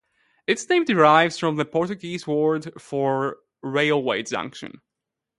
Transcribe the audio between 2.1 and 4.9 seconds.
word for "railway junction".